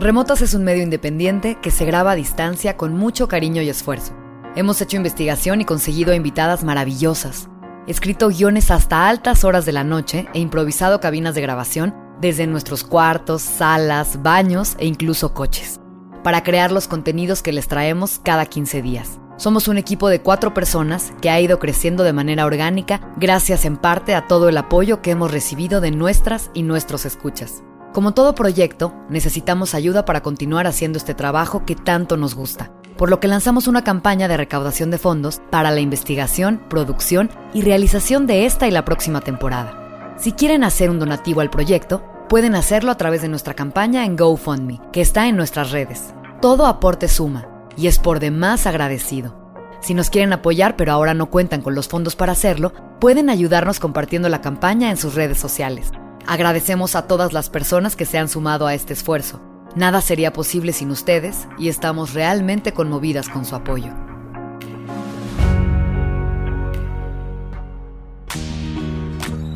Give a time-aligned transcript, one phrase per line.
[0.00, 4.14] Remotas es un medio independiente que se graba a distancia con mucho cariño y esfuerzo.
[4.56, 7.50] Hemos hecho investigación y conseguido invitadas maravillosas.
[7.86, 12.82] Escrito guiones hasta altas horas de la noche e improvisado cabinas de grabación desde nuestros
[12.82, 15.80] cuartos, salas, baños e incluso coches,
[16.24, 19.20] para crear los contenidos que les traemos cada 15 días.
[19.36, 23.76] Somos un equipo de cuatro personas que ha ido creciendo de manera orgánica gracias en
[23.76, 27.62] parte a todo el apoyo que hemos recibido de nuestras y nuestros escuchas.
[27.92, 33.10] Como todo proyecto, necesitamos ayuda para continuar haciendo este trabajo que tanto nos gusta, por
[33.10, 38.28] lo que lanzamos una campaña de recaudación de fondos para la investigación, producción y realización
[38.28, 40.14] de esta y la próxima temporada.
[40.18, 44.16] Si quieren hacer un donativo al proyecto, pueden hacerlo a través de nuestra campaña en
[44.16, 46.14] GoFundMe, que está en nuestras redes.
[46.40, 49.36] Todo aporte suma y es por demás agradecido.
[49.80, 53.80] Si nos quieren apoyar pero ahora no cuentan con los fondos para hacerlo, pueden ayudarnos
[53.80, 55.90] compartiendo la campaña en sus redes sociales.
[56.30, 59.40] Agradecemos a todas las personas que se han sumado a este esfuerzo.
[59.74, 63.88] Nada sería posible sin ustedes y estamos realmente conmovidas con su apoyo.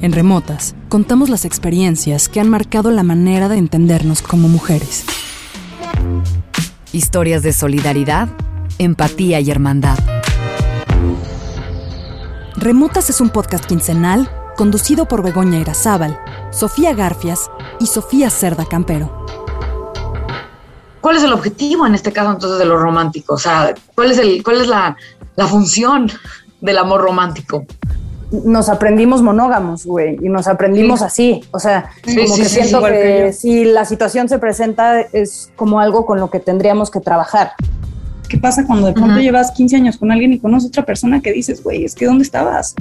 [0.00, 5.04] En Remotas, contamos las experiencias que han marcado la manera de entendernos como mujeres.
[6.90, 8.28] Historias de solidaridad,
[8.78, 10.00] empatía y hermandad.
[12.56, 16.18] Remotas es un podcast quincenal conducido por Begoña Irazábal,
[16.54, 19.26] Sofía Garfias y Sofía Cerda Campero.
[21.00, 23.34] ¿Cuál es el objetivo en este caso entonces de lo romántico?
[23.34, 24.96] O sea, ¿cuál es, el, cuál es la,
[25.34, 26.10] la función
[26.60, 27.66] del amor romántico?
[28.44, 31.44] nos aprendimos monógamos, güey, y nos aprendimos así.
[31.52, 35.52] O sea, Sí, como sí, que sí, siento que, si la situación se presenta es
[35.54, 37.52] como algo con lo que tendríamos que trabajar.
[38.28, 41.32] ¿Qué pasa cuando de pronto llevas 15 años con alguien y conoces otra persona que
[41.32, 42.74] dices, güey, es que ¿dónde estabas?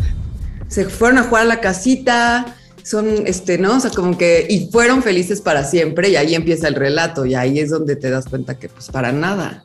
[0.73, 2.47] se fueron a jugar a la casita,
[2.83, 3.77] son, este, ¿no?
[3.77, 7.35] O sea, como que, y fueron felices para siempre y ahí empieza el relato y
[7.35, 9.63] ahí es donde te das cuenta que pues para nada.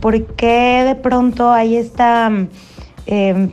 [0.00, 2.30] ¿Por qué de pronto hay esta
[3.06, 3.48] eh,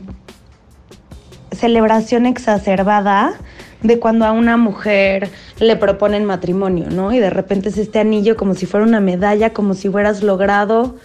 [1.52, 3.34] celebración exacerbada
[3.82, 5.30] de cuando a una mujer
[5.60, 7.12] le proponen matrimonio, ¿no?
[7.12, 10.96] Y de repente es este anillo como si fuera una medalla, como si hubieras logrado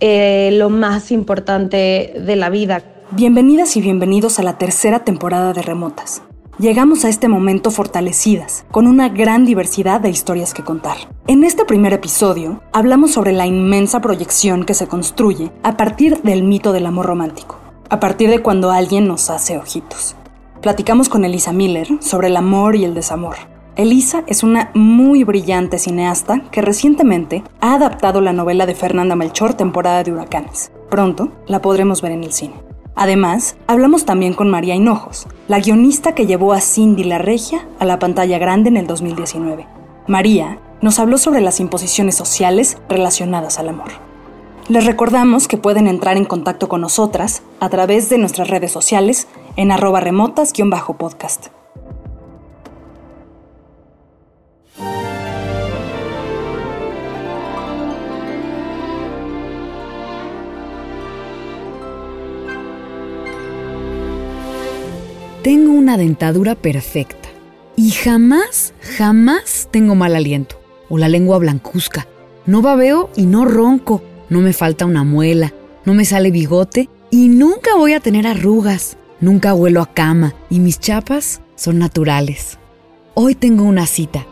[0.00, 2.82] eh, lo más importante de la vida.
[3.10, 6.22] Bienvenidas y bienvenidos a la tercera temporada de Remotas.
[6.58, 10.96] Llegamos a este momento fortalecidas, con una gran diversidad de historias que contar.
[11.28, 16.42] En este primer episodio, hablamos sobre la inmensa proyección que se construye a partir del
[16.42, 17.60] mito del amor romántico,
[17.90, 20.16] a partir de cuando alguien nos hace ojitos.
[20.60, 23.36] Platicamos con Elisa Miller sobre el amor y el desamor.
[23.76, 29.54] Elisa es una muy brillante cineasta que recientemente ha adaptado la novela de Fernanda Melchor,
[29.54, 30.72] Temporada de Huracanes.
[30.90, 32.67] Pronto la podremos ver en el cine.
[33.00, 37.84] Además, hablamos también con María Hinojos, la guionista que llevó a Cindy la Regia a
[37.84, 39.68] la pantalla grande en el 2019.
[40.08, 43.90] María nos habló sobre las imposiciones sociales relacionadas al amor.
[44.68, 49.28] Les recordamos que pueden entrar en contacto con nosotras a través de nuestras redes sociales
[49.54, 51.57] en arroba remotas-podcast.
[65.48, 67.30] Tengo una dentadura perfecta
[67.74, 70.60] y jamás, jamás tengo mal aliento
[70.90, 72.06] o la lengua blancuzca.
[72.44, 75.54] No babeo y no ronco, no me falta una muela,
[75.86, 78.98] no me sale bigote y nunca voy a tener arrugas.
[79.22, 82.58] Nunca huelo a cama y mis chapas son naturales.
[83.14, 84.26] Hoy tengo una cita.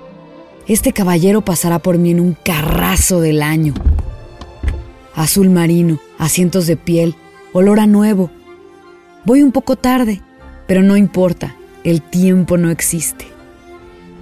[0.67, 3.73] Este caballero pasará por mí en un carrazo del año.
[5.15, 7.15] Azul marino, asientos de piel,
[7.55, 8.31] olor a nuevo.
[9.25, 10.21] Voy un poco tarde,
[10.67, 13.27] pero no importa, el tiempo no existe.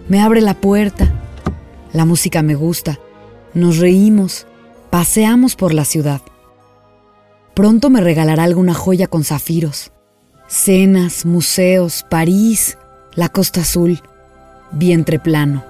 [0.09, 1.13] Me abre la puerta,
[1.93, 2.99] la música me gusta,
[3.55, 4.47] nos reímos,
[4.91, 6.21] paseamos por la ciudad.
[7.55, 9.93] Pronto me regalará alguna joya con zafiros.
[10.49, 12.77] Cenas, museos, París,
[13.15, 14.01] la Costa Azul,
[14.73, 15.65] vientre plano.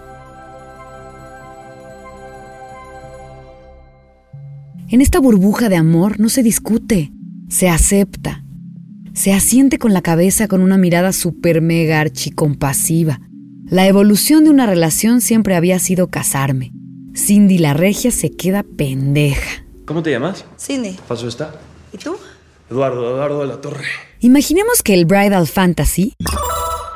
[4.89, 7.13] En esta burbuja de amor no se discute,
[7.49, 8.44] se acepta.
[9.15, 13.21] Se asiente con la cabeza con una mirada super mega archicompasiva.
[13.65, 16.73] La evolución de una relación siempre había sido casarme.
[17.15, 19.65] Cindy la regia se queda pendeja.
[19.87, 20.45] ¿Cómo te llamas?
[20.59, 20.99] Cindy.
[21.07, 21.55] Paso está.
[21.93, 22.17] ¿Y tú?
[22.69, 23.85] Eduardo, Eduardo de la Torre.
[24.21, 26.15] Imaginemos que el Bridal Fantasy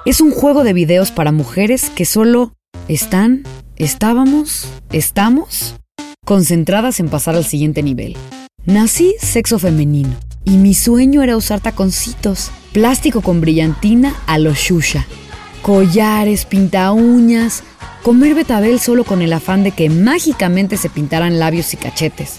[0.04, 2.52] es un juego de videos para mujeres que solo
[2.88, 3.44] están,
[3.76, 5.76] estábamos, estamos
[6.24, 8.16] concentradas en pasar al siguiente nivel.
[8.64, 15.06] Nací sexo femenino y mi sueño era usar taconcitos, plástico con brillantina a lo shusha,
[15.60, 17.62] collares, pinta uñas,
[18.02, 22.38] comer betabel solo con el afán de que mágicamente se pintaran labios y cachetes,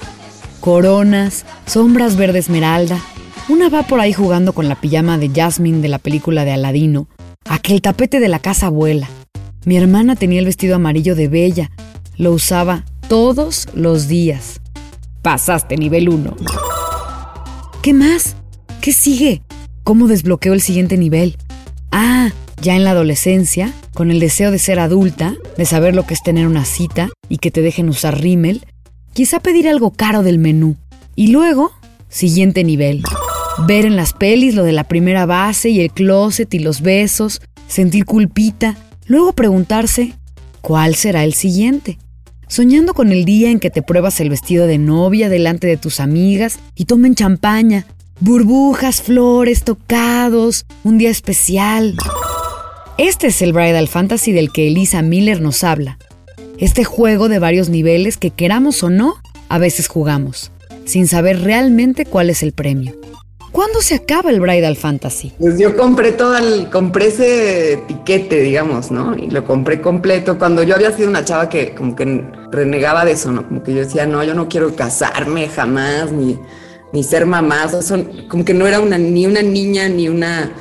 [0.59, 2.99] coronas, sombras verde esmeralda.
[3.47, 7.07] Una va por ahí jugando con la pijama de Jasmine de la película de Aladino,
[7.47, 9.07] aquel tapete de la casa abuela.
[9.65, 11.69] Mi hermana tenía el vestido amarillo de Bella,
[12.17, 14.61] lo usaba todos los días.
[15.21, 16.35] Pasaste nivel 1.
[17.81, 18.35] ¿Qué más?
[18.81, 19.41] ¿Qué sigue?
[19.85, 21.37] ¿Cómo desbloqueo el siguiente nivel?
[21.93, 22.29] Ah,
[22.61, 26.21] ya en la adolescencia, con el deseo de ser adulta, de saber lo que es
[26.21, 28.65] tener una cita y que te dejen usar rímel,
[29.13, 30.75] quizá pedir algo caro del menú.
[31.15, 31.71] Y luego,
[32.09, 33.01] siguiente nivel.
[33.65, 37.41] Ver en las pelis lo de la primera base y el closet y los besos,
[37.69, 40.15] sentir culpita, luego preguntarse,
[40.59, 41.97] ¿cuál será el siguiente?
[42.49, 45.99] Soñando con el día en que te pruebas el vestido de novia delante de tus
[45.99, 47.85] amigas y tomen champaña,
[48.21, 51.95] burbujas, flores, tocados, un día especial.
[52.97, 55.99] Este es el Bridal Fantasy del que Elisa Miller nos habla.
[56.57, 59.13] Este juego de varios niveles que queramos o no,
[59.47, 60.51] a veces jugamos,
[60.85, 62.98] sin saber realmente cuál es el premio.
[63.51, 65.33] ¿Cuándo se acaba el Bridal Fantasy?
[65.39, 69.15] Pues yo compré todo el, compré ese piquete, digamos, ¿no?
[69.17, 70.37] Y lo compré completo.
[70.37, 73.47] Cuando yo había sido una chava que como que renegaba de eso, ¿no?
[73.47, 76.37] Como que yo decía, no, yo no quiero casarme jamás, ni,
[76.93, 77.65] ni ser mamá.
[77.73, 80.51] O sea, como que no era una, ni una niña, ni una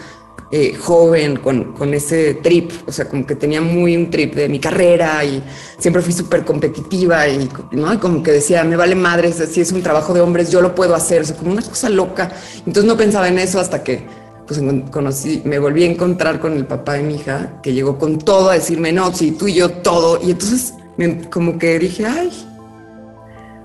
[0.50, 4.48] eh, joven con, con, ese trip, o sea, como que tenía muy un trip de
[4.48, 5.42] mi carrera y
[5.78, 8.00] siempre fui súper competitiva y, ¿no?
[8.00, 10.94] como que decía, me vale madre, si es un trabajo de hombres, yo lo puedo
[10.94, 12.32] hacer, o sea, como una cosa loca.
[12.58, 14.06] Entonces no pensaba en eso hasta que
[14.46, 18.16] pues conocí, me volví a encontrar con el papá de mi hija, que llegó con
[18.18, 20.18] todo a decirme, no, sí, tú y yo todo.
[20.22, 22.30] Y entonces me, como que dije, ay,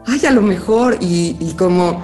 [0.06, 2.04] ay, a lo mejor, y, y como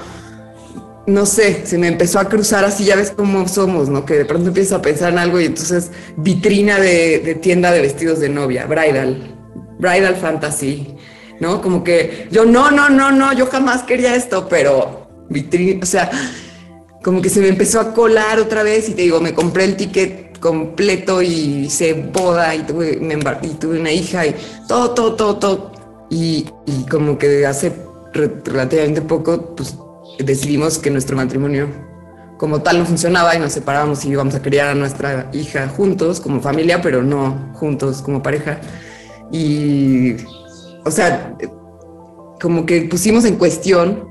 [1.10, 4.06] no sé, se me empezó a cruzar así, ya ves cómo somos, ¿no?
[4.06, 8.20] Que de pronto empiezo a pensar en algo y entonces vitrina de, tienda de vestidos
[8.20, 9.36] de novia, bridal,
[9.80, 10.96] bridal fantasy,
[11.40, 11.62] ¿no?
[11.62, 16.12] Como que yo, no, no, no, no, yo jamás quería esto, pero vitrina, o sea,
[17.04, 19.76] como que se me empezó a colar otra vez y te digo, me compré el
[19.76, 24.36] ticket completo y hice boda y tuve, me y tuve una hija y
[24.68, 25.72] todo, todo, todo, todo.
[26.10, 27.72] Y, y como que hace
[28.14, 29.76] relativamente poco, pues
[30.24, 31.68] decidimos que nuestro matrimonio
[32.38, 36.22] como tal no funcionaba y nos separamos y íbamos a criar a nuestra hija juntos
[36.22, 38.62] como familia, pero no juntos como pareja.
[39.32, 40.14] Y,
[40.86, 41.36] o sea,
[42.42, 44.08] como que pusimos en cuestión.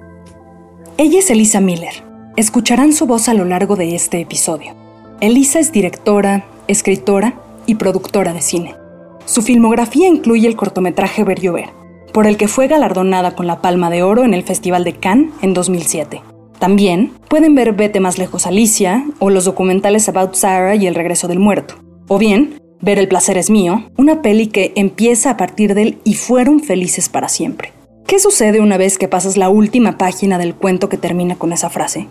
[0.99, 2.05] Ella es Elisa Miller.
[2.37, 4.75] Escucharán su voz a lo largo de este episodio.
[5.21, 7.35] Elisa es directora, escritora
[7.67, 8.77] y productora de cine.
[9.25, 11.71] Su filmografía incluye el cortometraje Ver Llover,
[12.19, 15.31] por el que fue galardonada con la Palma de Oro en el Festival de Cannes
[15.41, 16.21] en 2007.
[16.59, 21.29] También pueden ver Vete más lejos Alicia o los documentales About Sarah y El regreso
[21.29, 21.77] del muerto.
[22.09, 26.15] O bien, ver El placer es mío, una peli que empieza a partir del y
[26.15, 27.73] fueron felices para siempre.
[28.05, 31.71] ¿Qué sucede una vez que pasas la última página del cuento que termina con esa
[31.71, 32.09] frase?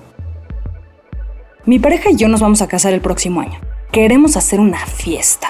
[1.65, 3.59] Mi pareja y yo nos vamos a casar el próximo año.
[3.91, 5.49] Queremos hacer una fiesta.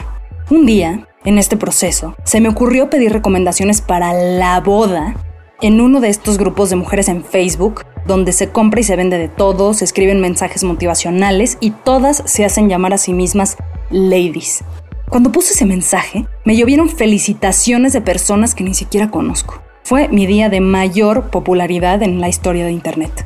[0.49, 5.15] Un día, en este proceso, se me ocurrió pedir recomendaciones para la boda
[5.61, 9.17] en uno de estos grupos de mujeres en Facebook, donde se compra y se vende
[9.17, 13.57] de todo, se escriben mensajes motivacionales y todas se hacen llamar a sí mismas
[13.89, 14.63] ladies.
[15.09, 19.61] Cuando puse ese mensaje, me llovieron felicitaciones de personas que ni siquiera conozco.
[19.83, 23.25] Fue mi día de mayor popularidad en la historia de Internet.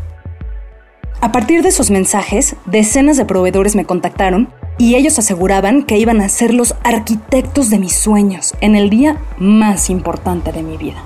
[1.22, 6.22] A partir de esos mensajes, decenas de proveedores me contactaron y ellos aseguraban que iban
[6.22, 11.04] a ser los arquitectos de mis sueños en el día más importante de mi vida.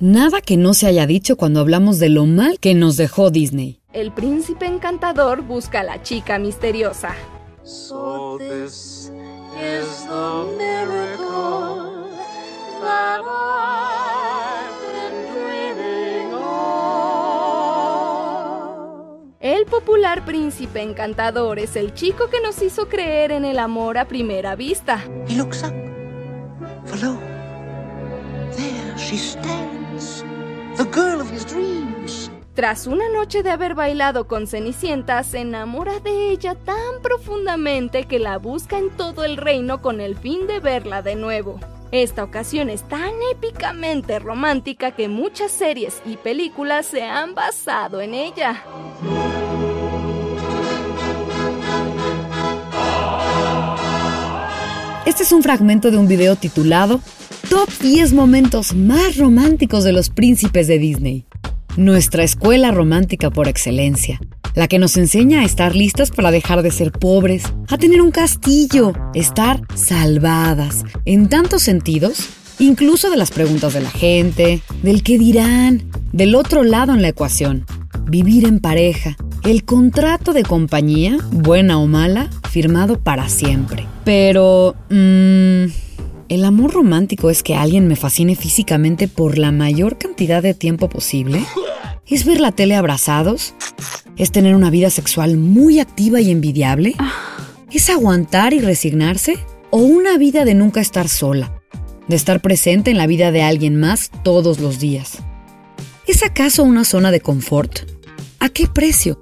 [0.00, 3.78] Nada que no se haya dicho cuando hablamos de lo mal que nos dejó Disney.
[3.92, 7.14] El príncipe encantador busca a la chica misteriosa.
[19.42, 24.06] El popular príncipe encantador es el chico que nos hizo creer en el amor a
[24.06, 25.04] primera vista.
[25.28, 25.72] He looks up.
[26.84, 27.18] For lo,
[28.56, 30.24] there she stands,
[30.76, 32.30] the girl of his dreams.
[32.54, 38.20] Tras una noche de haber bailado con Cenicienta, se enamora de ella tan profundamente que
[38.20, 41.58] la busca en todo el reino con el fin de verla de nuevo.
[41.90, 48.14] Esta ocasión es tan épicamente romántica que muchas series y películas se han basado en
[48.14, 48.62] ella.
[55.04, 57.00] Este es un fragmento de un video titulado
[57.50, 61.26] Top 10 momentos más románticos de los príncipes de Disney.
[61.76, 64.20] Nuestra escuela romántica por excelencia,
[64.54, 68.12] la que nos enseña a estar listas para dejar de ser pobres, a tener un
[68.12, 72.28] castillo, estar salvadas, en tantos sentidos,
[72.60, 75.82] incluso de las preguntas de la gente, del qué dirán,
[76.12, 77.66] del otro lado en la ecuación,
[78.04, 83.86] vivir en pareja, el contrato de compañía, buena o mala, firmado para siempre.
[84.04, 84.74] Pero...
[84.90, 85.66] Mmm,
[86.32, 90.88] ¿El amor romántico es que alguien me fascine físicamente por la mayor cantidad de tiempo
[90.88, 91.44] posible?
[92.06, 93.54] ¿Es ver la tele abrazados?
[94.16, 96.94] ¿Es tener una vida sexual muy activa y envidiable?
[97.70, 99.36] ¿Es aguantar y resignarse?
[99.70, 101.60] ¿O una vida de nunca estar sola?
[102.08, 105.18] De estar presente en la vida de alguien más todos los días.
[106.08, 107.88] ¿Es acaso una zona de confort?
[108.40, 109.20] ¿A qué precio?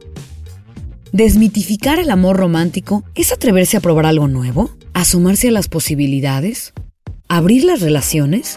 [1.12, 6.72] Desmitificar el amor romántico es atreverse a probar algo nuevo, asomarse a las posibilidades,
[7.28, 8.56] abrir las relaciones.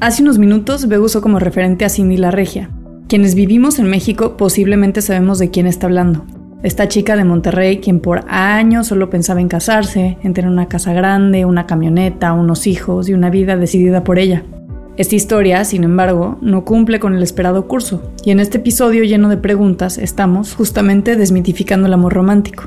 [0.00, 2.70] Hace unos minutos Bego usó como referente a Cindy la Regia.
[3.08, 6.26] Quienes vivimos en México posiblemente sabemos de quién está hablando.
[6.62, 10.92] Esta chica de Monterrey quien por años solo pensaba en casarse, en tener una casa
[10.92, 14.44] grande, una camioneta, unos hijos y una vida decidida por ella.
[14.96, 19.28] Esta historia, sin embargo, no cumple con el esperado curso, y en este episodio lleno
[19.28, 22.64] de preguntas estamos justamente desmitificando el amor romántico.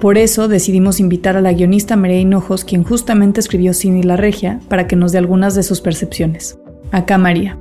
[0.00, 4.16] Por eso decidimos invitar a la guionista María Hinojos, quien justamente escribió Cine y la
[4.16, 6.58] Regia, para que nos dé algunas de sus percepciones.
[6.90, 7.56] Acá María.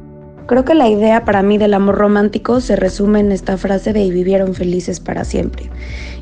[0.48, 4.04] Creo que la idea para mí del amor romántico se resume en esta frase de
[4.04, 5.70] y vivieron felices para siempre.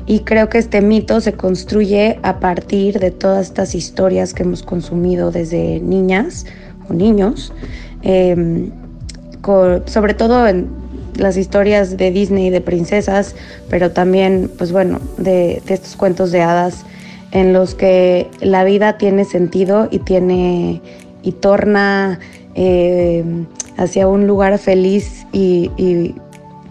[0.04, 4.62] Y creo que este mito se construye a partir de todas estas historias que hemos
[4.62, 6.44] consumido desde niñas
[6.90, 7.52] o niños
[8.02, 8.70] eh,
[9.86, 10.68] sobre todo en
[11.16, 13.34] las historias de Disney de princesas,
[13.70, 16.84] pero también, pues bueno, de, estos cuentos de hadas
[17.32, 20.80] en los que la vida tiene sentido y tiene
[21.22, 22.20] y torna
[22.54, 23.24] eh,
[23.76, 26.14] hacia un lugar feliz y, y,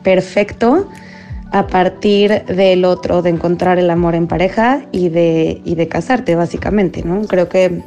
[0.02, 0.88] perfecto
[1.52, 6.36] a partir del otro, de encontrar el amor en pareja y de, y de casarte,
[6.36, 7.22] básicamente, ¿no?
[7.28, 7.82] Creo que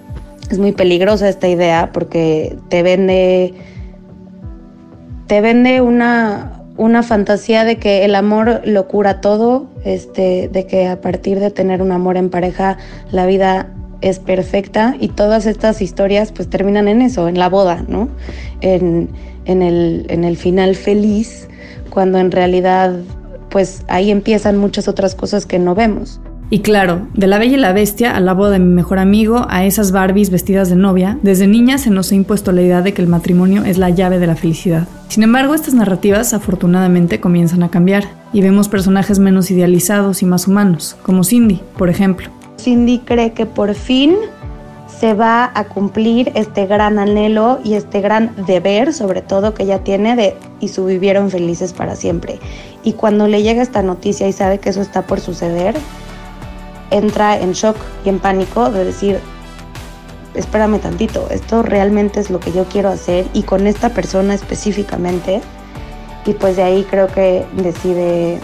[0.51, 3.55] es muy peligrosa esta idea porque te vende,
[5.27, 10.87] te vende una, una fantasía de que el amor lo cura todo, este, de que
[10.87, 12.79] a partir de tener un amor en pareja
[13.11, 13.69] la vida
[14.01, 18.09] es perfecta y todas estas historias pues terminan en eso, en la boda, ¿no?
[18.61, 19.11] En,
[19.45, 21.49] en, el, en el final feliz,
[21.91, 22.95] cuando en realidad
[23.51, 26.21] pues ahí empiezan muchas otras cosas que no vemos.
[26.51, 29.67] Y claro, de la Bella y la Bestia a la de mi mejor amigo, a
[29.67, 33.03] esas Barbies vestidas de novia, desde niña se nos ha impuesto la idea de que
[33.03, 34.89] el matrimonio es la llave de la felicidad.
[35.09, 40.49] Sin embargo, estas narrativas afortunadamente comienzan a cambiar y vemos personajes menos idealizados y más
[40.49, 42.31] humanos, como Cindy, por ejemplo.
[42.59, 44.17] Cindy cree que por fin
[44.89, 49.85] se va a cumplir este gran anhelo y este gran deber, sobre todo que ella
[49.85, 52.39] tiene de y su vivieron felices para siempre.
[52.85, 55.75] Y cuando le llega esta noticia y sabe que eso está por suceder,
[56.91, 59.21] entra en shock y en pánico de decir,
[60.35, 65.41] espérame tantito, esto realmente es lo que yo quiero hacer y con esta persona específicamente.
[66.27, 68.39] Y pues de ahí creo que decide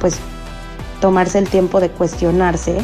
[0.00, 0.18] pues
[1.00, 2.76] tomarse el tiempo de cuestionarse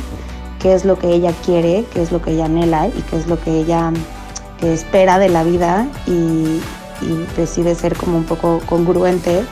[0.58, 3.26] qué es lo que ella quiere, qué es lo que ella anhela y qué es
[3.26, 3.92] lo que ella
[4.62, 6.10] espera de la vida y,
[7.00, 9.44] y decide ser como un poco congruente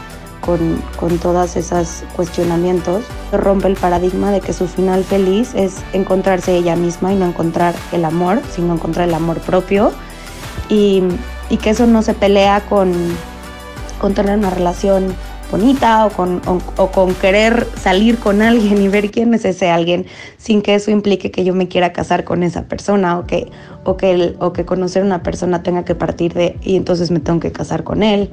[0.47, 6.57] con, con todos esos cuestionamientos, rompe el paradigma de que su final feliz es encontrarse
[6.57, 9.93] ella misma y no encontrar el amor, sino encontrar el amor propio
[10.69, 11.03] y,
[11.51, 12.93] y que eso no se pelea con,
[14.01, 15.15] con tener una relación
[15.51, 19.71] bonita o con, o, o con querer salir con alguien y ver quién es ese
[19.71, 20.07] alguien
[20.39, 23.51] sin que eso implique que yo me quiera casar con esa persona o que,
[23.85, 27.11] o que, el, o que conocer a una persona tenga que partir de y entonces
[27.11, 28.31] me tengo que casar con él.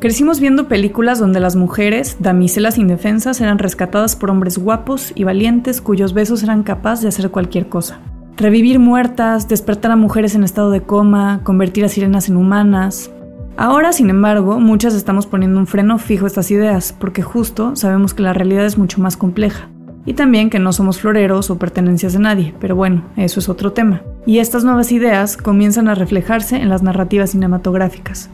[0.00, 5.82] Crecimos viendo películas donde las mujeres, damiselas indefensas, eran rescatadas por hombres guapos y valientes
[5.82, 8.00] cuyos besos eran capaces de hacer cualquier cosa.
[8.38, 13.10] Revivir muertas, despertar a mujeres en estado de coma, convertir a sirenas en humanas.
[13.58, 18.14] Ahora, sin embargo, muchas estamos poniendo un freno fijo a estas ideas, porque justo sabemos
[18.14, 19.68] que la realidad es mucho más compleja.
[20.06, 23.74] Y también que no somos floreros o pertenencias de nadie, pero bueno, eso es otro
[23.74, 24.00] tema.
[24.24, 28.30] Y estas nuevas ideas comienzan a reflejarse en las narrativas cinematográficas.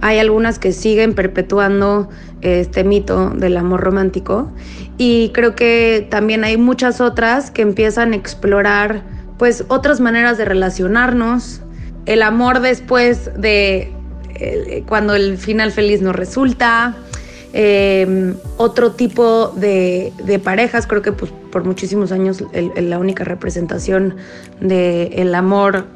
[0.00, 2.08] Hay algunas que siguen perpetuando
[2.42, 4.50] este mito del amor romántico
[4.98, 9.02] y creo que también hay muchas otras que empiezan a explorar
[9.38, 11.60] pues otras maneras de relacionarnos,
[12.06, 13.92] el amor después de
[14.34, 16.94] eh, cuando el final feliz no resulta,
[17.52, 24.16] eh, otro tipo de, de, parejas, creo que pues, por muchísimos años la única representación
[24.60, 25.86] del el amor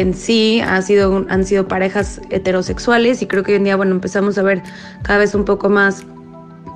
[0.00, 3.92] en sí ha sido, han sido parejas heterosexuales y creo que hoy en día, bueno,
[3.92, 4.62] empezamos a ver
[5.02, 6.04] cada vez un poco más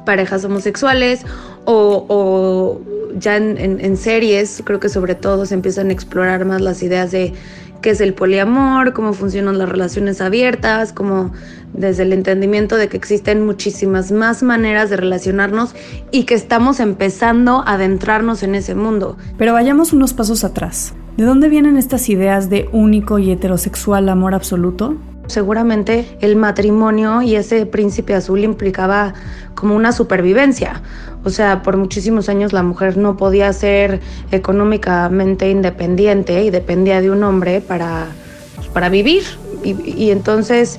[0.04, 1.25] parejas homosexuales
[1.64, 2.80] o, o
[3.18, 6.82] ya en, en, en, series, creo que sobre todo se empiezan a explorar más las
[6.82, 7.35] ideas de
[7.82, 11.32] qué es el poliamor, cómo funcionan las relaciones abiertas, como
[11.73, 15.75] desde el entendimiento de que existen muchísimas más maneras de relacionarnos
[16.11, 19.16] y que estamos empezando a adentrarnos en ese mundo.
[19.38, 20.94] Pero vayamos unos pasos atrás.
[21.16, 24.96] ¿De dónde vienen estas ideas de único y heterosexual amor absoluto?
[25.28, 29.14] Seguramente el matrimonio y ese príncipe azul implicaba
[29.54, 30.82] como una supervivencia.
[31.25, 37.11] O sea, por muchísimos años la mujer no podía ser económicamente independiente y dependía de
[37.11, 38.08] un hombre para,
[38.54, 39.23] pues, para vivir.
[39.64, 40.78] Y, y, entonces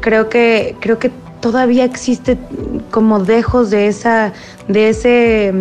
[0.00, 1.10] creo que, creo que
[1.40, 2.38] todavía existe
[2.90, 4.32] como dejos de, esa,
[4.66, 5.52] de ese,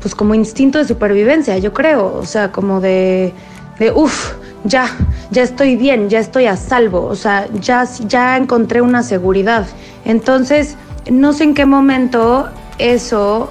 [0.00, 2.14] pues como instinto de supervivencia, yo creo.
[2.14, 3.32] O sea, como de,
[3.78, 4.90] de uff, ya,
[5.30, 9.66] ya estoy bien, ya estoy a salvo, o sea, ya, ya encontré una seguridad.
[10.04, 10.76] Entonces,
[11.10, 13.50] no sé en qué momento eso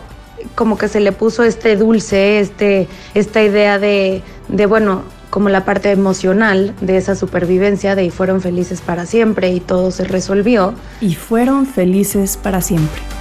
[0.56, 5.66] como que se le puso este dulce, este, esta idea de, de, bueno, como la
[5.66, 10.74] parte emocional de esa supervivencia, de y fueron felices para siempre y todo se resolvió.
[11.02, 13.17] Y fueron felices para siempre.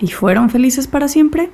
[0.00, 1.50] ¿Y fueron felices para siempre?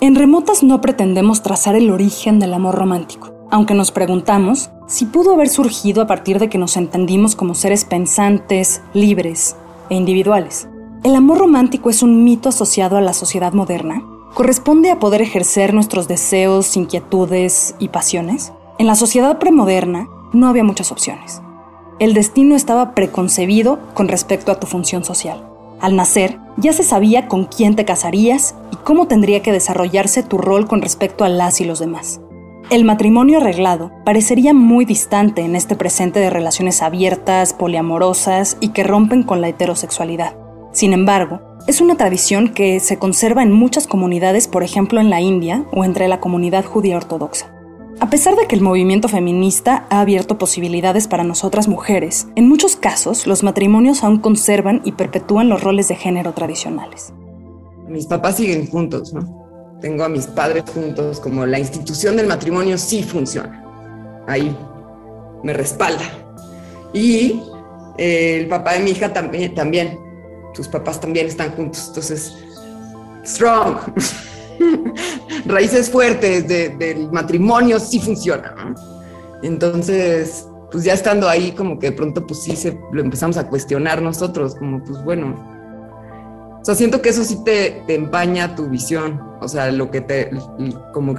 [0.00, 5.32] En Remotas no pretendemos trazar el origen del amor romántico, aunque nos preguntamos si pudo
[5.32, 9.56] haber surgido a partir de que nos entendimos como seres pensantes, libres
[9.90, 10.68] e individuales.
[11.04, 14.02] ¿El amor romántico es un mito asociado a la sociedad moderna?
[14.34, 18.52] ¿Corresponde a poder ejercer nuestros deseos, inquietudes y pasiones?
[18.78, 21.42] En la sociedad premoderna no había muchas opciones.
[21.98, 25.51] El destino estaba preconcebido con respecto a tu función social.
[25.82, 30.38] Al nacer, ya se sabía con quién te casarías y cómo tendría que desarrollarse tu
[30.38, 32.20] rol con respecto a las y los demás.
[32.70, 38.84] El matrimonio arreglado parecería muy distante en este presente de relaciones abiertas, poliamorosas y que
[38.84, 40.36] rompen con la heterosexualidad.
[40.70, 45.20] Sin embargo, es una tradición que se conserva en muchas comunidades, por ejemplo en la
[45.20, 47.52] India o entre la comunidad judía ortodoxa.
[48.00, 52.76] A pesar de que el movimiento feminista ha abierto posibilidades para nosotras mujeres, en muchos
[52.76, 57.12] casos los matrimonios aún conservan y perpetúan los roles de género tradicionales.
[57.88, 59.78] Mis papás siguen juntos, ¿no?
[59.80, 63.64] Tengo a mis padres juntos, como la institución del matrimonio sí funciona.
[64.26, 64.56] Ahí
[65.42, 66.04] me respalda.
[66.92, 67.40] Y
[67.98, 69.98] eh, el papá de mi hija también, también,
[70.54, 71.86] sus papás también están juntos.
[71.88, 72.36] Entonces,
[73.24, 73.76] strong.
[75.46, 78.74] raíces fuertes de, del matrimonio sí funciona.
[79.42, 82.56] Entonces, pues ya estando ahí, como que de pronto, pues sí,
[82.92, 85.34] lo empezamos a cuestionar nosotros, como pues bueno.
[86.60, 90.00] O sea, siento que eso sí te, te empaña tu visión, o sea, lo que
[90.00, 90.30] te,
[90.92, 91.14] como,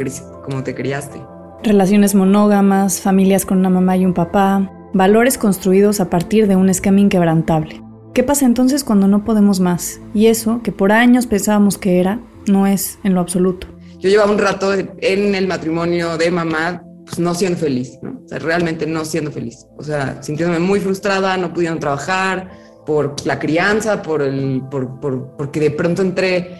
[0.45, 1.21] como te criaste.
[1.63, 6.69] Relaciones monógamas, familias con una mamá y un papá, valores construidos a partir de un
[6.69, 7.81] esquema inquebrantable.
[8.13, 9.99] ¿Qué pasa entonces cuando no podemos más?
[10.13, 13.67] Y eso, que por años pensábamos que era, no es en lo absoluto.
[13.99, 18.21] Yo llevaba un rato en el matrimonio de mamá, pues no siendo feliz, ¿no?
[18.25, 19.65] O sea, realmente no siendo feliz.
[19.77, 22.49] O sea, sintiéndome muy frustrada, no pudiendo trabajar
[22.85, 26.57] por la crianza, por el, por, por, porque de pronto entré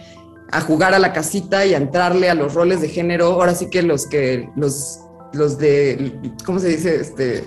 [0.50, 3.26] a jugar a la casita y a entrarle a los roles de género.
[3.32, 5.00] Ahora sí que los que, los,
[5.32, 6.96] los de, ¿cómo se dice?
[6.96, 7.44] Este,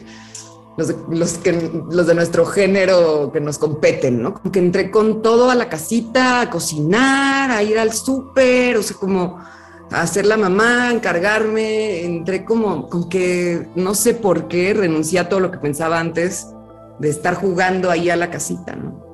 [0.78, 4.36] los los, que, los de nuestro género que nos competen, ¿no?
[4.36, 8.84] Como que entré con todo a la casita, a cocinar, a ir al súper, o
[8.84, 9.40] sea, como
[9.92, 15.30] a hacer la mamá, encargarme, entré como con que no sé por qué renuncié a
[15.30, 16.48] todo lo que pensaba antes
[17.00, 19.06] de estar jugando ahí a la casita, ¿no?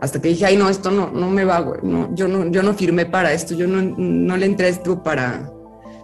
[0.00, 2.62] Hasta que dije, ay, no, esto no, no me va, güey, no, yo no, yo
[2.62, 5.50] no firmé para esto, yo no, no le entré a esto para,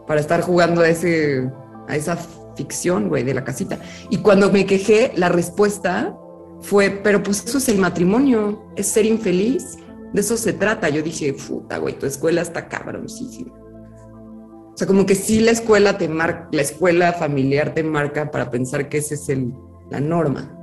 [0.07, 1.51] para estar jugando a, ese,
[1.89, 2.17] a esa
[2.59, 3.79] ficción, güey, de la casita.
[4.11, 6.15] Y cuando me quejé, la respuesta
[6.61, 9.79] fue, pero pues eso es el matrimonio, es ser infeliz,
[10.13, 10.89] de eso se trata.
[10.89, 13.53] Yo dije, puta, güey, tu escuela está cabroncísima.
[13.55, 18.51] O sea, como que sí la escuela te marca, la escuela familiar te marca para
[18.51, 19.53] pensar que esa es el,
[19.91, 20.55] la norma.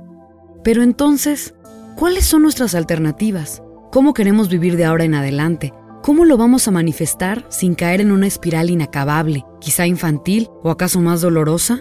[0.62, 1.54] Pero entonces,
[1.96, 3.62] ¿cuáles son nuestras alternativas?
[3.90, 5.72] ¿Cómo queremos vivir de ahora en adelante?
[6.06, 11.00] ¿Cómo lo vamos a manifestar sin caer en una espiral inacabable, quizá infantil o acaso
[11.00, 11.80] más dolorosa?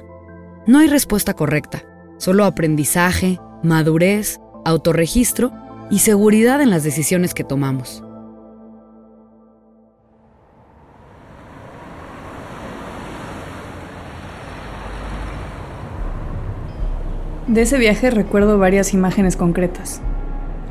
[0.65, 1.83] No hay respuesta correcta.
[2.17, 5.51] solo aprendizaje, madurez, autorregistro
[5.91, 8.03] y seguridad en las decisiones que tomamos.
[17.45, 20.01] De ese viaje recuerdo varias imágenes concretas.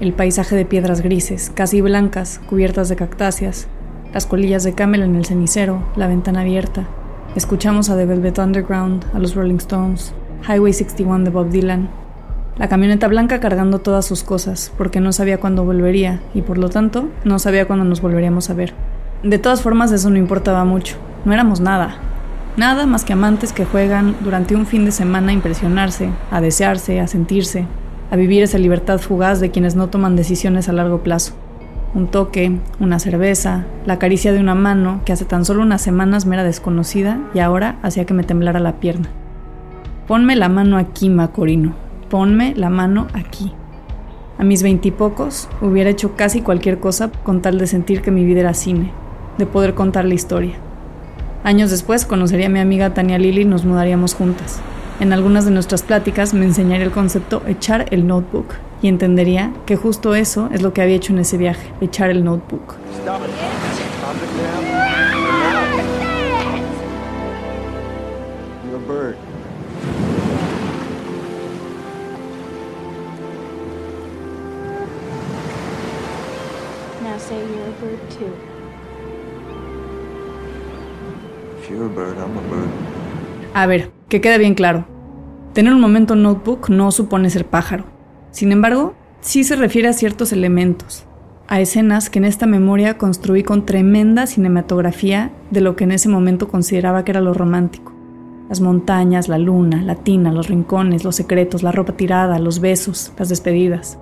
[0.00, 3.68] El paisaje de piedras grises, casi blancas, cubiertas de cactáceas,
[4.12, 6.88] las colillas de camel en el cenicero, la ventana abierta.
[7.36, 10.12] Escuchamos a The Velvet Underground, a los Rolling Stones,
[10.48, 11.88] Highway 61 de Bob Dylan,
[12.58, 16.70] la camioneta blanca cargando todas sus cosas, porque no sabía cuándo volvería y por lo
[16.70, 18.74] tanto no sabía cuándo nos volveríamos a ver.
[19.22, 21.98] De todas formas eso no importaba mucho, no éramos nada,
[22.56, 27.00] Nada más que amantes que juegan durante un fin de semana a impresionarse, a desearse,
[27.00, 27.66] a sentirse,
[28.10, 31.34] a vivir esa libertad fugaz de quienes no toman decisiones a largo plazo.
[31.94, 36.26] Un toque, una cerveza, la caricia de una mano que hace tan solo unas semanas
[36.26, 39.08] me era desconocida y ahora hacía que me temblara la pierna.
[40.08, 41.74] Ponme la mano aquí, Macorino.
[42.10, 43.52] Ponme la mano aquí.
[44.38, 48.40] A mis veintipocos hubiera hecho casi cualquier cosa con tal de sentir que mi vida
[48.40, 48.90] era cine,
[49.38, 50.54] de poder contar la historia.
[51.44, 54.60] Años después conocería a mi amiga Tania Lili y nos mudaríamos juntas.
[55.00, 59.76] En algunas de nuestras pláticas me enseñaría el concepto echar el notebook y entendería que
[59.76, 62.76] justo eso es lo que había hecho en ese viaje, echar el notebook.
[77.02, 78.32] Now say you're a bird too.
[81.66, 82.83] A
[83.66, 84.84] ver, que quede bien claro.
[85.52, 87.84] Tener un momento notebook no supone ser pájaro.
[88.32, 91.06] Sin embargo, sí se refiere a ciertos elementos,
[91.46, 96.08] a escenas que en esta memoria construí con tremenda cinematografía de lo que en ese
[96.08, 97.92] momento consideraba que era lo romántico.
[98.48, 103.12] Las montañas, la luna, la tina, los rincones, los secretos, la ropa tirada, los besos,
[103.16, 103.98] las despedidas.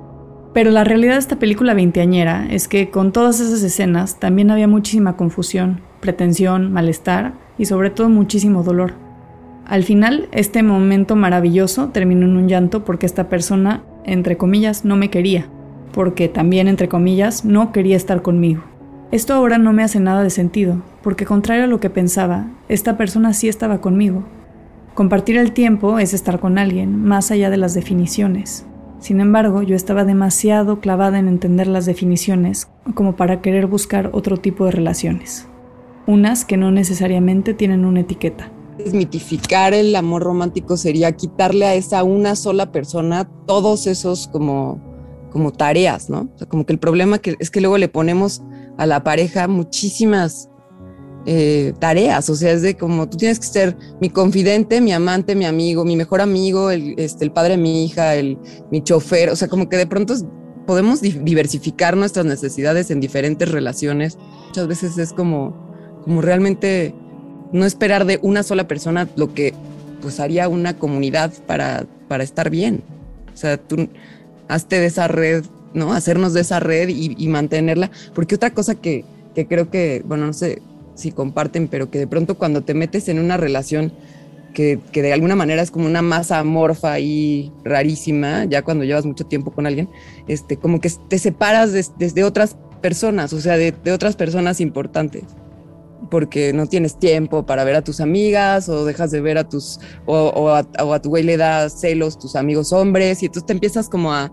[0.54, 4.66] Pero la realidad de esta película veinteañera es que con todas esas escenas también había
[4.66, 8.94] muchísima confusión, pretensión, malestar y sobre todo muchísimo dolor.
[9.66, 14.96] Al final, este momento maravilloso terminó en un llanto porque esta persona, entre comillas, no
[14.96, 15.46] me quería,
[15.92, 18.62] porque también, entre comillas, no quería estar conmigo.
[19.12, 22.96] Esto ahora no me hace nada de sentido, porque contrario a lo que pensaba, esta
[22.96, 24.24] persona sí estaba conmigo.
[24.94, 28.66] Compartir el tiempo es estar con alguien, más allá de las definiciones.
[28.98, 34.36] Sin embargo, yo estaba demasiado clavada en entender las definiciones como para querer buscar otro
[34.36, 35.48] tipo de relaciones.
[36.06, 38.48] Unas que no necesariamente tienen una etiqueta.
[38.84, 44.80] Desmitificar el amor romántico sería quitarle a esa una sola persona todos esos como,
[45.30, 46.30] como tareas, ¿no?
[46.34, 48.42] O sea, como que el problema que, es que luego le ponemos
[48.78, 50.48] a la pareja muchísimas
[51.24, 55.36] eh, tareas, o sea, es de como tú tienes que ser mi confidente, mi amante,
[55.36, 58.38] mi amigo, mi mejor amigo, el, este, el padre de mi hija, el,
[58.72, 60.14] mi chofer, o sea, como que de pronto
[60.66, 64.18] podemos diversificar nuestras necesidades en diferentes relaciones.
[64.48, 65.56] Muchas veces es como,
[66.02, 66.94] como realmente
[67.52, 69.54] no esperar de una sola persona lo que
[70.00, 72.82] pues haría una comunidad para, para estar bien.
[73.32, 73.88] O sea, tú
[74.48, 75.92] hazte de esa red, ¿no?
[75.92, 80.32] Hacernos de esa red y, mantenerla, porque otra cosa que, que creo que, bueno, no
[80.32, 80.60] sé,
[80.94, 83.92] si comparten, pero que de pronto cuando te metes en una relación
[84.52, 89.06] que, que, de alguna manera es como una masa amorfa y rarísima, ya cuando llevas
[89.06, 89.88] mucho tiempo con alguien,
[90.28, 94.60] este, como que te separas desde de, otras personas, o sea, de, de, otras personas
[94.60, 95.22] importantes,
[96.10, 99.80] porque no tienes tiempo para ver a tus amigas o dejas de ver a tus,
[100.06, 104.12] o, a, tu güey le da celos tus amigos hombres y entonces te empiezas como
[104.12, 104.32] a,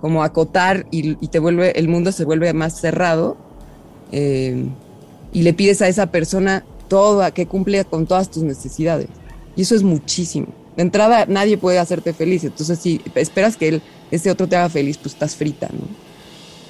[0.00, 3.36] como a acotar y, te vuelve, el mundo se vuelve más cerrado.
[4.12, 4.64] Eh,
[5.32, 9.08] y le pides a esa persona todo, que cumple con todas tus necesidades.
[9.56, 10.48] Y eso es muchísimo.
[10.76, 12.44] De entrada, nadie puede hacerte feliz.
[12.44, 15.86] Entonces, si esperas que él, ese otro te haga feliz, pues estás frita, ¿no?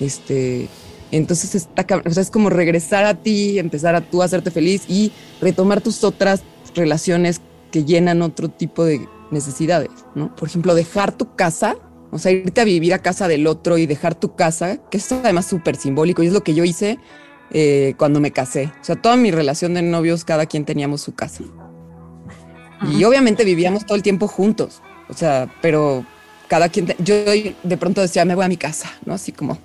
[0.04, 0.68] Este,
[1.12, 4.84] entonces, está, o sea, es como regresar a ti, empezar a tú a hacerte feliz
[4.88, 6.42] y retomar tus otras
[6.74, 10.34] relaciones que llenan otro tipo de necesidades, ¿no?
[10.34, 11.76] Por ejemplo, dejar tu casa,
[12.10, 15.12] o sea, irte a vivir a casa del otro y dejar tu casa, que es
[15.12, 16.98] además súper simbólico y es lo que yo hice
[17.52, 18.72] eh, cuando me casé.
[18.80, 21.44] O sea, toda mi relación de novios, cada quien teníamos su casa.
[22.78, 22.92] Ajá.
[22.92, 24.80] Y obviamente vivíamos todo el tiempo juntos.
[25.08, 26.04] O sea, pero
[26.48, 29.14] cada quien, te, yo de pronto decía, me voy a mi casa, ¿no?
[29.14, 29.58] Así como,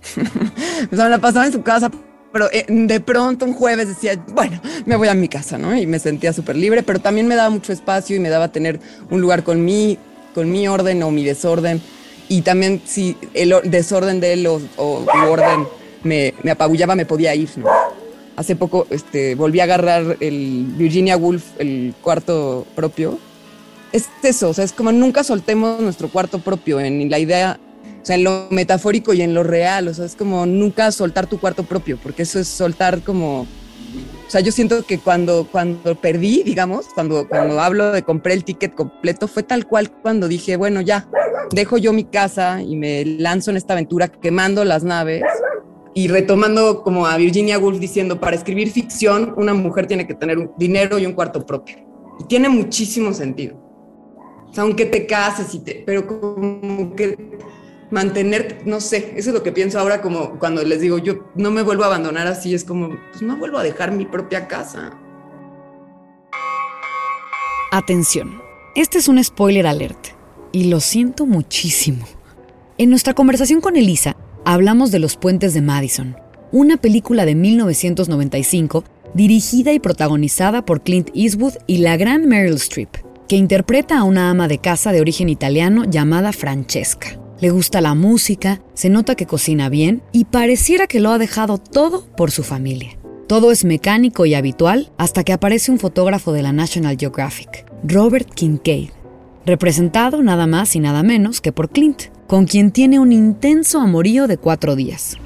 [0.92, 1.90] o sea, me la pasaba en su casa,
[2.32, 5.76] pero eh, de pronto un jueves decía, bueno, me voy a mi casa, ¿no?
[5.76, 8.80] Y me sentía súper libre, pero también me daba mucho espacio y me daba tener
[9.10, 9.98] un lugar con mi,
[10.34, 11.80] con mi orden o mi desorden.
[12.28, 15.66] Y también si el desorden de él o, o orden
[16.04, 17.50] me, me, apabullaba, me podía ir.
[17.56, 17.68] ¿no?
[18.36, 23.18] Hace poco este, volví a agarrar el Virginia Woolf, el cuarto propio,
[23.92, 27.58] es eso, o sea, es como nunca soltemos nuestro cuarto propio en la idea,
[28.00, 31.26] o sea, en lo metafórico y en lo real, o sea, es como nunca soltar
[31.26, 35.96] tu cuarto propio, porque eso es soltar como, o sea, yo siento que cuando, cuando
[35.96, 40.56] perdí, digamos, cuando, cuando hablo de compré el ticket completo, fue tal cual cuando dije,
[40.56, 41.08] bueno, ya,
[41.52, 45.24] dejo yo mi casa y me lanzo en esta aventura quemando las naves
[45.94, 50.38] y retomando como a Virginia Woolf diciendo, para escribir ficción, una mujer tiene que tener
[50.38, 51.78] un dinero y un cuarto propio.
[52.20, 53.56] Y tiene muchísimo sentido.
[54.48, 57.16] O sea, aunque te cases, y te, pero como que
[57.90, 61.50] mantener, no sé, eso es lo que pienso ahora como cuando les digo, yo no
[61.50, 64.92] me vuelvo a abandonar así, es como, pues no vuelvo a dejar mi propia casa.
[67.72, 68.40] Atención,
[68.74, 70.08] este es un spoiler alert
[70.52, 72.04] y lo siento muchísimo.
[72.78, 76.16] En nuestra conversación con Elisa, hablamos de Los Puentes de Madison,
[76.50, 82.88] una película de 1995 dirigida y protagonizada por Clint Eastwood y la gran Meryl Streep,
[83.28, 87.19] que interpreta a una ama de casa de origen italiano llamada Francesca.
[87.40, 91.56] Le gusta la música, se nota que cocina bien y pareciera que lo ha dejado
[91.56, 92.98] todo por su familia.
[93.28, 98.28] Todo es mecánico y habitual hasta que aparece un fotógrafo de la National Geographic, Robert
[98.34, 98.90] Kincaid,
[99.46, 104.26] representado nada más y nada menos que por Clint, con quien tiene un intenso amorío
[104.26, 105.16] de cuatro días.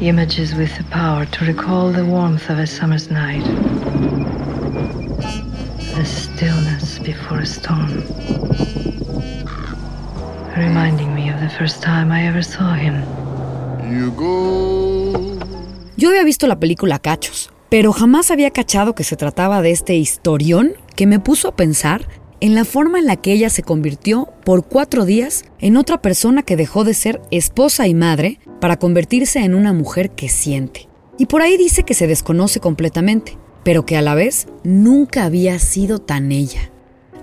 [0.00, 3.44] Images with the power to recall the warmth of a summer's night.
[5.94, 8.04] The stillness before a storm.
[10.56, 13.02] Reminding me of the first time I ever saw him.
[15.96, 19.96] Yo había visto la película Cachos, pero jamás había cachado que se trataba de este
[19.96, 22.06] historión que me puso a pensar
[22.40, 26.42] en la forma en la que ella se convirtió por cuatro días en otra persona
[26.42, 30.88] que dejó de ser esposa y madre para convertirse en una mujer que siente.
[31.18, 35.58] Y por ahí dice que se desconoce completamente, pero que a la vez nunca había
[35.58, 36.70] sido tan ella.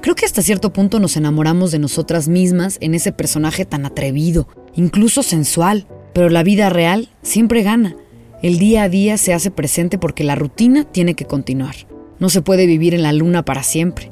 [0.01, 4.47] Creo que hasta cierto punto nos enamoramos de nosotras mismas en ese personaje tan atrevido,
[4.75, 7.95] incluso sensual, pero la vida real siempre gana.
[8.41, 11.75] El día a día se hace presente porque la rutina tiene que continuar.
[12.19, 14.11] No se puede vivir en la luna para siempre.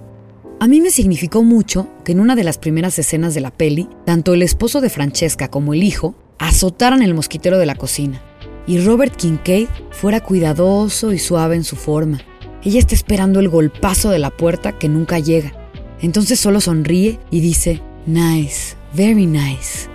[0.59, 3.87] A mí me significó mucho que en una de las primeras escenas de la peli,
[4.05, 8.21] tanto el esposo de Francesca como el hijo azotaran el mosquitero de la cocina
[8.67, 12.19] y Robert Kincaid fuera cuidadoso y suave en su forma.
[12.63, 15.53] Ella está esperando el golpazo de la puerta que nunca llega.
[16.01, 19.87] Entonces solo sonríe y dice, nice, very nice.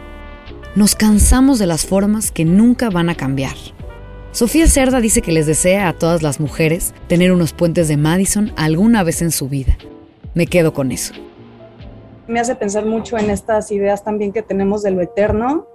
[0.77, 3.57] Nos cansamos de las formas que nunca van a cambiar.
[4.33, 8.53] Sofía Cerda dice que les desea a todas las mujeres tener unos puentes de Madison
[8.57, 9.77] alguna vez en su vida.
[10.35, 11.13] Me quedo con eso.
[12.29, 15.67] Me hace pensar mucho en estas ideas también que tenemos de lo eterno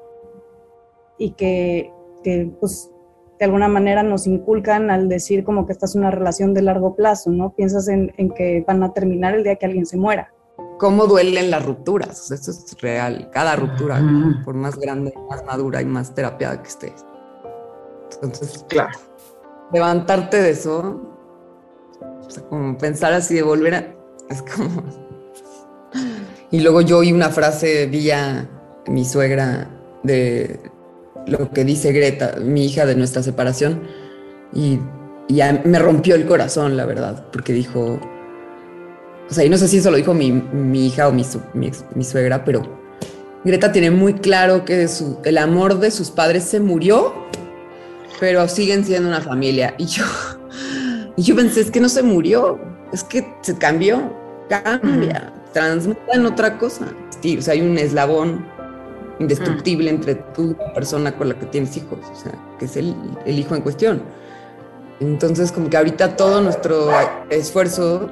[1.17, 1.91] y que,
[2.25, 2.89] que pues
[3.37, 6.95] de alguna manera nos inculcan al decir como que esta es una relación de largo
[6.95, 7.53] plazo, ¿no?
[7.53, 10.33] Piensas en, en que van a terminar el día que alguien se muera.
[10.79, 12.19] ¿Cómo duelen las rupturas?
[12.19, 13.29] O sea, esto es real.
[13.31, 14.01] Cada ruptura,
[14.43, 17.05] por más grande, más madura y más terapiada que estés.
[18.21, 18.97] Entonces, claro,
[19.71, 21.01] levantarte de eso,
[22.01, 23.95] o sea, como pensar así de volver a...
[24.29, 24.83] Es como...
[26.51, 28.47] Y luego yo oí una frase, vi a
[28.87, 29.67] mi suegra
[30.03, 30.59] de
[31.27, 33.81] lo que dice Greta, mi hija de nuestra separación,
[34.53, 34.79] y,
[35.27, 37.99] y me rompió el corazón, la verdad, porque dijo,
[39.29, 41.71] o sea, y no sé si eso lo dijo mi, mi hija o mi, mi,
[41.95, 42.61] mi, suegra, pero
[43.43, 47.13] Greta tiene muy claro que su, el amor de sus padres se murió,
[48.19, 49.73] pero siguen siendo una familia.
[49.77, 50.03] Y yo,
[51.17, 52.59] y yo pensé, es que no se murió,
[52.93, 54.15] es que se cambió,
[54.47, 56.85] cambia, transmuta en otra cosa.
[57.21, 58.45] Sí, o sea, hay un eslabón
[59.19, 62.75] indestructible entre tú y la persona con la que tienes hijos, o sea, que es
[62.75, 64.01] el, el hijo en cuestión.
[64.99, 66.89] Entonces, como que ahorita todo nuestro
[67.29, 68.09] esfuerzo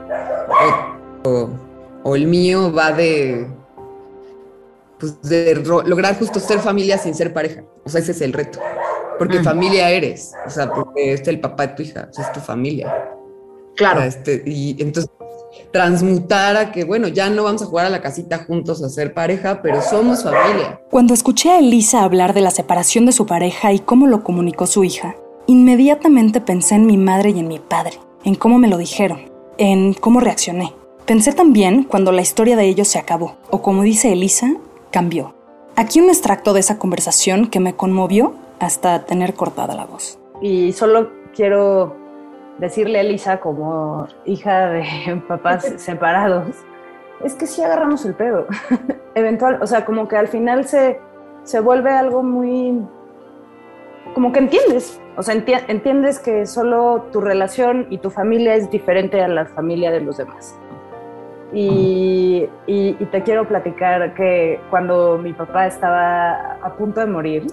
[1.24, 1.50] o,
[2.04, 3.48] o el mío va de,
[5.00, 7.64] pues de lograr justo ser familia sin ser pareja.
[7.86, 8.60] O sea, ese es el reto.
[9.18, 9.44] Porque mm.
[9.44, 12.40] familia eres, o sea, porque es el papá de tu hija, o sea, es tu
[12.40, 13.12] familia.
[13.76, 14.00] Claro.
[14.00, 15.10] O sea, este, y entonces
[15.72, 19.14] transmutar a que, bueno, ya no vamos a jugar a la casita juntos a ser
[19.14, 20.82] pareja, pero somos familia.
[20.90, 24.68] Cuando escuché a Elisa hablar de la separación de su pareja y cómo lo comunicó
[24.68, 25.16] su hija,
[25.48, 29.94] inmediatamente pensé en mi madre y en mi padre, en cómo me lo dijeron, en
[29.94, 30.74] cómo reaccioné.
[31.06, 34.56] Pensé también cuando la historia de ellos se acabó, o como dice Elisa,
[34.92, 35.36] cambió.
[35.76, 40.20] Aquí un extracto de esa conversación que me conmovió hasta tener cortada la voz.
[40.42, 42.03] Y solo quiero
[42.60, 46.48] decirle a Elisa como hija de papás separados,
[47.24, 48.48] es que sí agarramos el pedo.
[49.16, 51.00] Eventual, o sea, como que al final se,
[51.44, 52.82] se vuelve algo muy
[54.14, 58.70] como que entiendes, o sea, enti- entiendes que solo tu relación y tu familia es
[58.70, 60.56] diferente a la familia de los demás.
[61.52, 67.48] Y, y- y te quiero platicar que cuando mi papá estaba a punto de morir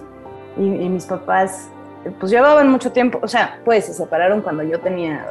[0.57, 1.71] y, y mis papás
[2.19, 5.25] pues llevaban mucho tiempo, o sea, pues se separaron cuando yo tenía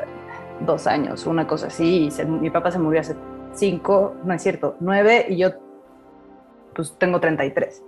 [0.60, 3.16] dos años, una cosa así, y se- mi papá se murió hace
[3.54, 5.50] cinco, no es cierto, nueve, y yo
[6.74, 7.82] pues tengo 33.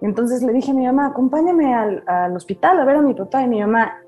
[0.00, 3.42] Entonces le dije a mi mamá, acompáñame al, al hospital a ver a mi papá,
[3.42, 3.98] y mi mamá,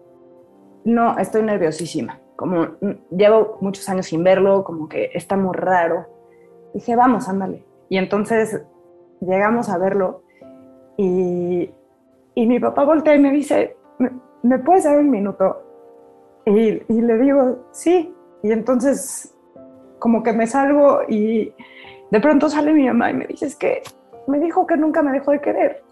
[0.84, 6.06] no, estoy nerviosísima, como mm, llevo muchos años sin verlo, como que está muy raro.
[6.72, 7.64] Dije, vamos, ándale.
[7.88, 8.62] Y entonces
[9.20, 10.22] llegamos a verlo
[10.96, 11.68] y,
[12.34, 13.76] y mi papá voltea y me dice,
[14.42, 15.62] ¿me, puedes dar un minuto?
[16.46, 18.14] Y, le digo, sí.
[18.42, 19.34] Y entonces
[19.98, 21.54] como que me salgo y
[22.10, 23.82] de pronto sale mi mamá y me dice, es que
[24.26, 25.82] me dijo que nunca me dejó de querer.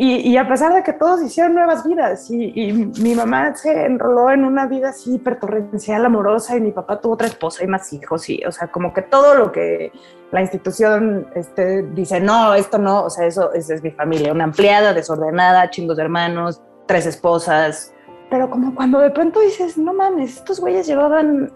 [0.00, 4.44] Y, a pesar de que todos hicieron nuevas vidas y, mi mamá se enroló en
[4.44, 8.44] una vida así hipertorrencial, amorosa y mi papá tuvo otra esposa y más hijos y,
[8.44, 9.90] o sea, como que todo lo que
[10.30, 14.94] la institución este, dice, no, esto no, o sea, eso es mi familia, una ampliada,
[14.94, 17.94] desordenada, chingos de hermanos, tres esposas,
[18.30, 21.52] pero como cuando de pronto dices, no mames, estos güeyes llevaban,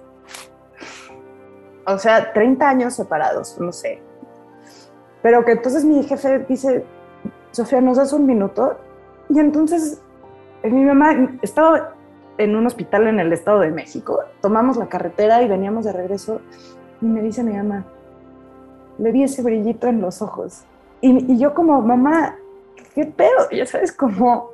[1.87, 4.01] o sea, 30 años separados, no sé.
[5.23, 6.85] Pero que entonces mi jefe dice,
[7.51, 8.77] Sofía, ¿nos das un minuto?
[9.29, 10.01] Y entonces
[10.63, 11.95] eh, mi mamá estaba
[12.39, 16.41] en un hospital en el Estado de México, tomamos la carretera y veníamos de regreso
[17.01, 17.85] y me dice mi mamá,
[18.99, 20.65] le vi ese brillito en los ojos.
[21.01, 22.37] Y, y yo como, mamá,
[22.95, 23.51] ¿qué pedo?
[23.51, 24.52] Ya sabes, como...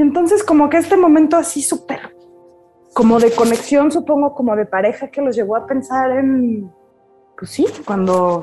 [0.00, 2.16] Y entonces como que este momento así súper,
[2.94, 6.72] como de conexión, supongo, como de pareja, que los llevó a pensar en,
[7.36, 8.42] pues sí, cuando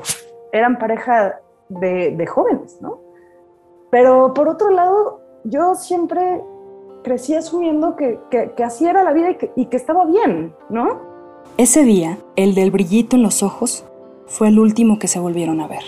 [0.52, 3.00] eran pareja de, de jóvenes, ¿no?
[3.90, 6.44] Pero por otro lado, yo siempre
[7.02, 11.00] crecí asumiendo que, que, así era la vida y que, y que estaba bien, ¿no?
[11.56, 13.84] Ese día, el del brillito en los ojos,
[14.26, 15.82] fue el último que se volvieron a ver.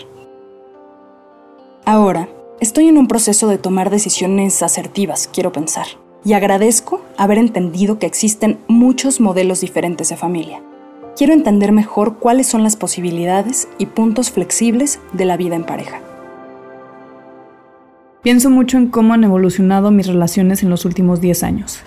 [1.85, 2.27] Ahora,
[2.61, 5.87] estoy en un proceso de tomar decisiones asertivas, quiero pensar,
[6.23, 10.61] y agradezco haber entendido que existen muchos modelos diferentes de familia.
[11.17, 16.01] Quiero entender mejor cuáles son las posibilidades y puntos flexibles de la vida en pareja.
[18.21, 21.79] Pienso mucho en cómo han evolucionado mis relaciones en los últimos 10 años.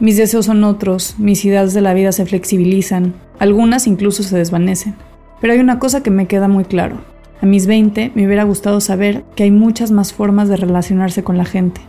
[0.00, 4.94] Mis deseos son otros, mis ideas de la vida se flexibilizan, algunas incluso se desvanecen.
[5.40, 6.98] Pero hay una cosa que me queda muy claro.
[7.42, 11.38] A mis 20 me hubiera gustado saber que hay muchas más formas de relacionarse con
[11.38, 11.80] la gente,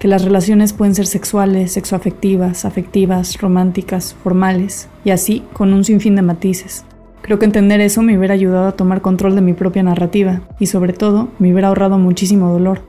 [0.00, 6.16] que las relaciones pueden ser sexuales, sexoafectivas, afectivas, románticas, formales, y así con un sinfín
[6.16, 6.84] de matices.
[7.22, 10.66] Creo que entender eso me hubiera ayudado a tomar control de mi propia narrativa y
[10.66, 12.82] sobre todo me hubiera ahorrado muchísimo dolor.